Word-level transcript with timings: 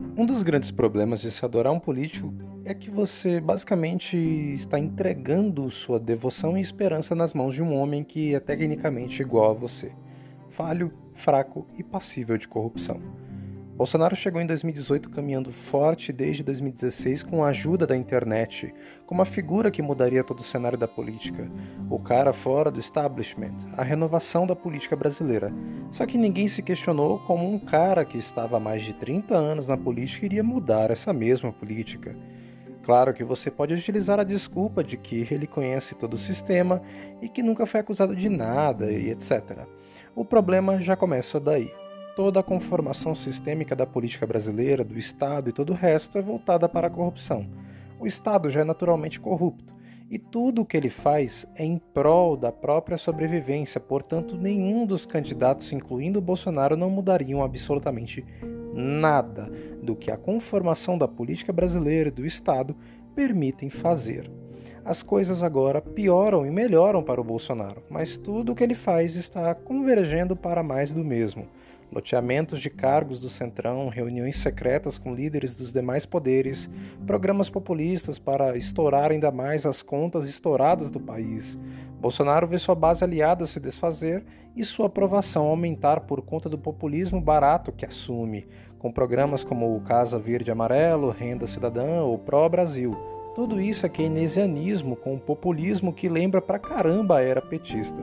Um 0.00 0.26
dos 0.26 0.42
grandes 0.42 0.72
problemas 0.72 1.20
de 1.20 1.30
se 1.30 1.44
adorar 1.44 1.72
um 1.72 1.78
político 1.78 2.34
é 2.64 2.74
que 2.74 2.90
você 2.90 3.40
basicamente 3.40 4.16
está 4.16 4.76
entregando 4.76 5.70
sua 5.70 6.00
devoção 6.00 6.58
e 6.58 6.60
esperança 6.60 7.14
nas 7.14 7.32
mãos 7.32 7.54
de 7.54 7.62
um 7.62 7.74
homem 7.76 8.02
que 8.02 8.34
é 8.34 8.40
tecnicamente 8.40 9.22
igual 9.22 9.52
a 9.52 9.54
você, 9.54 9.92
falho, 10.50 10.92
fraco 11.12 11.64
e 11.78 11.82
passível 11.84 12.36
de 12.36 12.48
corrupção. 12.48 13.00
Bolsonaro 13.76 14.14
chegou 14.14 14.40
em 14.40 14.46
2018 14.46 15.10
caminhando 15.10 15.50
forte 15.50 16.12
desde 16.12 16.44
2016 16.44 17.24
com 17.24 17.42
a 17.42 17.48
ajuda 17.48 17.84
da 17.84 17.96
internet, 17.96 18.72
como 19.04 19.20
a 19.20 19.24
figura 19.24 19.68
que 19.68 19.82
mudaria 19.82 20.22
todo 20.22 20.38
o 20.38 20.44
cenário 20.44 20.78
da 20.78 20.86
política, 20.86 21.50
o 21.90 21.98
cara 21.98 22.32
fora 22.32 22.70
do 22.70 22.78
establishment, 22.78 23.56
a 23.76 23.82
renovação 23.82 24.46
da 24.46 24.54
política 24.54 24.94
brasileira. 24.94 25.52
Só 25.90 26.06
que 26.06 26.16
ninguém 26.16 26.46
se 26.46 26.62
questionou 26.62 27.18
como 27.18 27.52
um 27.52 27.58
cara 27.58 28.04
que 28.04 28.16
estava 28.16 28.58
há 28.58 28.60
mais 28.60 28.84
de 28.84 28.92
30 28.92 29.34
anos 29.34 29.66
na 29.66 29.76
política 29.76 30.24
iria 30.24 30.44
mudar 30.44 30.92
essa 30.92 31.12
mesma 31.12 31.52
política. 31.52 32.16
Claro 32.84 33.12
que 33.12 33.24
você 33.24 33.50
pode 33.50 33.74
utilizar 33.74 34.20
a 34.20 34.24
desculpa 34.24 34.84
de 34.84 34.96
que 34.96 35.26
ele 35.32 35.48
conhece 35.48 35.96
todo 35.96 36.14
o 36.14 36.18
sistema 36.18 36.80
e 37.20 37.28
que 37.28 37.42
nunca 37.42 37.66
foi 37.66 37.80
acusado 37.80 38.14
de 38.14 38.28
nada 38.28 38.92
e 38.92 39.10
etc. 39.10 39.66
O 40.14 40.24
problema 40.24 40.80
já 40.80 40.94
começa 40.94 41.40
daí. 41.40 41.72
Toda 42.16 42.38
a 42.38 42.44
conformação 42.44 43.12
sistêmica 43.12 43.74
da 43.74 43.84
política 43.84 44.24
brasileira, 44.24 44.84
do 44.84 44.96
Estado 44.96 45.50
e 45.50 45.52
todo 45.52 45.70
o 45.70 45.76
resto 45.76 46.16
é 46.16 46.22
voltada 46.22 46.68
para 46.68 46.86
a 46.86 46.90
corrupção. 46.90 47.44
O 47.98 48.06
Estado 48.06 48.48
já 48.48 48.60
é 48.60 48.64
naturalmente 48.64 49.18
corrupto 49.18 49.74
e 50.08 50.16
tudo 50.16 50.62
o 50.62 50.64
que 50.64 50.76
ele 50.76 50.90
faz 50.90 51.44
é 51.56 51.64
em 51.64 51.76
prol 51.92 52.36
da 52.36 52.52
própria 52.52 52.96
sobrevivência, 52.96 53.80
portanto, 53.80 54.36
nenhum 54.36 54.86
dos 54.86 55.04
candidatos, 55.04 55.72
incluindo 55.72 56.20
o 56.20 56.22
Bolsonaro, 56.22 56.76
não 56.76 56.88
mudariam 56.88 57.42
absolutamente 57.42 58.24
nada 58.72 59.50
do 59.82 59.96
que 59.96 60.08
a 60.12 60.16
conformação 60.16 60.96
da 60.96 61.08
política 61.08 61.52
brasileira 61.52 62.10
e 62.10 62.12
do 62.12 62.24
Estado 62.24 62.76
permitem 63.16 63.68
fazer. 63.68 64.30
As 64.84 65.02
coisas 65.02 65.42
agora 65.42 65.80
pioram 65.80 66.46
e 66.46 66.50
melhoram 66.50 67.02
para 67.02 67.20
o 67.20 67.24
Bolsonaro, 67.24 67.82
mas 67.90 68.16
tudo 68.16 68.52
o 68.52 68.54
que 68.54 68.62
ele 68.62 68.74
faz 68.76 69.16
está 69.16 69.52
convergendo 69.52 70.36
para 70.36 70.62
mais 70.62 70.92
do 70.92 71.02
mesmo 71.02 71.48
loteamentos 71.94 72.60
de 72.60 72.68
cargos 72.68 73.20
do 73.20 73.30
Centrão, 73.30 73.88
reuniões 73.88 74.38
secretas 74.38 74.98
com 74.98 75.14
líderes 75.14 75.54
dos 75.54 75.72
demais 75.72 76.04
poderes, 76.04 76.68
programas 77.06 77.48
populistas 77.48 78.18
para 78.18 78.56
estourar 78.56 79.12
ainda 79.12 79.30
mais 79.30 79.64
as 79.64 79.80
contas 79.80 80.28
estouradas 80.28 80.90
do 80.90 80.98
país. 80.98 81.56
Bolsonaro 82.00 82.48
vê 82.48 82.58
sua 82.58 82.74
base 82.74 83.04
aliada 83.04 83.46
se 83.46 83.60
desfazer 83.60 84.24
e 84.56 84.64
sua 84.64 84.86
aprovação 84.86 85.46
aumentar 85.46 86.00
por 86.00 86.20
conta 86.20 86.48
do 86.48 86.58
populismo 86.58 87.20
barato 87.20 87.70
que 87.70 87.86
assume, 87.86 88.48
com 88.80 88.90
programas 88.90 89.44
como 89.44 89.76
o 89.76 89.80
Casa 89.80 90.18
Verde 90.18 90.50
Amarelo, 90.50 91.10
Renda 91.10 91.46
Cidadã 91.46 92.02
ou 92.02 92.18
Pró 92.18 92.48
Brasil. 92.48 92.96
Tudo 93.36 93.60
isso 93.60 93.86
é 93.86 93.88
keynesianismo 93.88 94.96
com 94.96 95.14
um 95.14 95.18
populismo 95.18 95.92
que 95.92 96.08
lembra 96.08 96.42
pra 96.42 96.58
caramba 96.58 97.18
a 97.18 97.22
era 97.22 97.40
petista. 97.40 98.02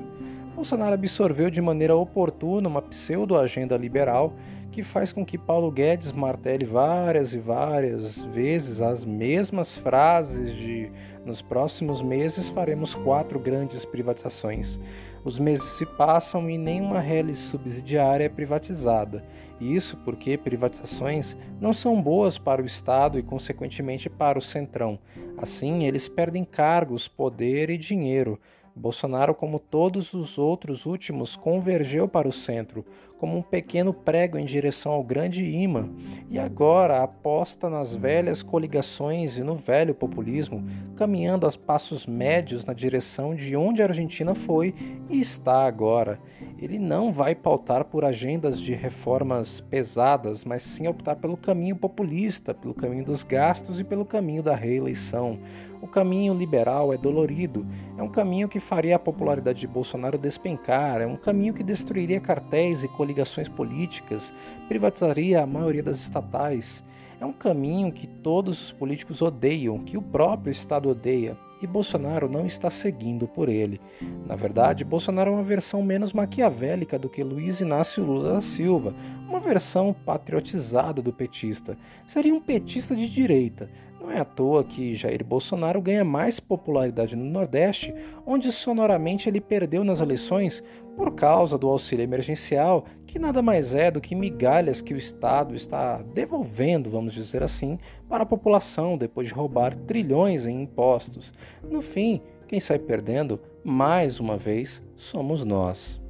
Bolsonaro 0.62 0.94
absorveu 0.94 1.50
de 1.50 1.60
maneira 1.60 1.96
oportuna 1.96 2.70
uma 2.70 2.84
pseudo-agenda 2.84 3.76
liberal 3.76 4.36
que 4.72 4.84
faz 4.84 5.12
com 5.12 5.26
que 5.26 5.36
Paulo 5.36 5.72
Guedes 5.72 6.14
martele 6.14 6.68
várias 6.68 7.34
e 7.34 7.40
várias 7.40 8.22
vezes 8.26 8.80
as 8.80 9.04
mesmas 9.04 9.76
frases 9.76 10.54
de 10.54 10.92
nos 11.26 11.42
próximos 11.42 12.04
meses 12.04 12.50
faremos 12.50 12.94
quatro 12.94 13.40
grandes 13.40 13.86
privatizações. 13.86 14.80
Os 15.26 15.40
meses 15.40 15.66
se 15.66 15.86
passam 15.86 16.48
e 16.48 16.60
nenhuma 16.60 17.00
rede 17.00 17.34
subsidiária 17.34 18.26
é 18.26 18.30
privatizada. 18.30 19.26
Isso 19.60 19.98
porque 20.06 20.38
privatizações 20.38 21.36
não 21.60 21.74
são 21.74 22.00
boas 22.00 22.38
para 22.38 22.62
o 22.62 22.66
Estado 22.66 23.18
e, 23.18 23.24
consequentemente, 23.24 24.12
para 24.12 24.38
o 24.38 24.42
Centrão. 24.42 25.00
Assim, 25.38 25.86
eles 25.86 26.08
perdem 26.08 26.46
cargos, 26.46 27.08
poder 27.08 27.72
e 27.72 27.80
dinheiro. 27.80 28.40
Bolsonaro, 28.76 29.34
como 29.36 29.60
todos 29.60 30.14
os 30.14 30.38
outros 30.38 30.86
últimos, 30.86 31.36
convergeu 31.36 32.08
para 32.08 32.28
o 32.28 32.32
centro, 32.32 32.86
como 33.18 33.38
um 33.38 33.42
pequeno 33.42 33.94
prego 33.94 34.38
em 34.38 34.46
direção 34.46 34.94
ao 34.94 35.04
grande 35.04 35.46
imã, 35.46 35.90
e 36.30 36.40
agora 36.40 37.04
aposta 37.04 37.70
nas 37.70 37.96
velhas 37.96 38.42
coligações 38.42 39.38
e 39.38 39.44
no 39.44 39.56
velho 39.56 39.94
populismo, 39.94 40.66
caminhando 40.96 41.46
a 41.46 41.52
passos 41.52 42.08
médios 42.08 42.66
na 42.66 42.74
direção 42.74 43.36
de 43.36 43.56
onde 43.56 43.84
a 43.84 43.86
Argentina 43.86 44.34
foi 44.34 44.74
e 45.10 45.20
está 45.20 45.66
agora. 45.66 46.20
Ele 46.62 46.78
não 46.78 47.12
vai 47.12 47.34
pautar 47.34 47.84
por 47.86 48.06
agendas 48.06 48.62
de 48.62 48.76
reformas 48.76 49.60
pesadas, 49.60 50.46
mas 50.46 50.62
sim 50.62 50.88
optar 50.88 51.16
pelo 51.16 51.36
caminho 51.36 51.76
populista, 51.76 52.54
pelo 52.54 52.76
caminho 52.76 53.04
dos 53.04 53.24
gastos 53.24 53.80
e 53.80 53.84
pelo 53.84 54.06
caminho 54.06 54.44
da 54.44 54.54
reeleição. 54.54 55.40
O 55.82 55.88
caminho 55.88 56.36
liberal 56.36 56.94
é 56.94 56.98
dolorido, 56.98 57.66
é 57.98 58.04
um 58.04 58.08
caminho 58.08 58.48
que 58.48 58.60
faria 58.60 58.96
a 58.96 59.00
popularidade 59.00 59.60
de 59.60 59.66
Bolsonaro 59.66 60.20
despencar, 60.20 61.02
é 61.02 61.08
um 61.08 61.16
caminho 61.16 61.56
que 61.56 61.64
destruiria 61.64 62.22
cartéis 62.22 62.84
e 62.84 62.88
coligações 62.88 63.50
políticas, 63.50 64.32
privatizaria 64.68 65.42
a 65.42 65.48
maioria 65.48 65.82
das 65.82 65.98
estatais. 65.98 66.84
É 67.20 67.26
um 67.26 67.34
caminho 67.34 67.92
que 67.92 68.06
todos 68.06 68.62
os 68.62 68.72
políticos 68.72 69.20
odeiam, 69.24 69.80
que 69.80 69.98
o 69.98 70.02
próprio 70.02 70.52
Estado 70.52 70.90
odeia, 70.90 71.36
e 71.62 71.68
Bolsonaro 71.68 72.28
não 72.28 72.46
está 72.46 72.70
seguindo 72.70 73.28
por 73.28 73.48
ele. 73.48 73.80
Na 74.26 74.36
verdade, 74.36 74.84
Bolsonaro 74.84 75.32
é 75.32 75.34
uma 75.36 75.44
versão 75.44 75.84
menos 75.84 76.14
maquiavélica 76.14 76.98
do 76.98 77.10
que 77.10 77.24
Luiz 77.24 77.62
Inácio 77.62 78.04
Lula 78.04 78.34
da 78.34 78.42
Silva, 78.42 78.96
uma 79.28 79.40
versão 79.40 79.94
patriotizada 79.94 81.02
do 81.02 81.14
petista. 81.14 81.78
Seria 82.06 82.34
um 82.34 82.42
petista 82.42 82.96
de 82.96 83.08
direita. 83.08 83.70
Não 84.02 84.10
é 84.10 84.20
à 84.20 84.26
toa 84.26 84.64
que 84.64 84.96
Jair 84.96 85.24
Bolsonaro 85.24 85.80
ganha 85.80 86.04
mais 86.04 86.40
popularidade 86.40 87.16
no 87.16 87.24
Nordeste, 87.24 87.94
onde 88.26 88.52
sonoramente 88.52 89.30
ele 89.30 89.40
perdeu 89.40 89.84
nas 89.84 90.02
eleições 90.02 90.64
por 90.98 91.14
causa 91.14 91.56
do 91.56 91.68
auxílio 91.68 92.04
emergencial, 92.04 92.86
que 93.12 93.20
nada 93.20 93.42
mais 93.42 93.76
é 93.76 93.92
do 93.92 94.00
que 94.00 94.16
migalhas 94.16 94.82
que 94.82 94.94
o 94.94 94.98
Estado 94.98 95.54
está 95.54 96.02
devolvendo, 96.14 96.90
vamos 96.90 97.14
dizer 97.14 97.44
assim, 97.44 97.78
para 98.08 98.24
a 98.24 98.26
população 98.26 98.98
depois 98.98 99.28
de 99.28 99.34
roubar 99.34 99.76
trilhões 99.76 100.46
em 100.46 100.62
impostos. 100.62 101.34
No 101.62 101.82
fim, 101.82 102.22
quem 102.48 102.58
sai 102.58 102.80
perdendo, 102.80 103.38
mais 103.66 104.22
uma 104.22 104.38
vez, 104.38 104.82
somos 104.96 105.44
nós. 105.44 106.01